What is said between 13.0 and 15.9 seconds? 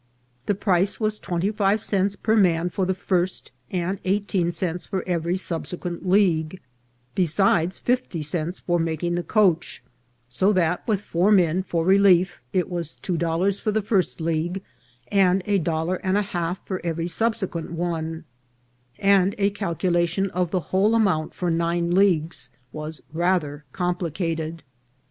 dollars for the first league, and a dol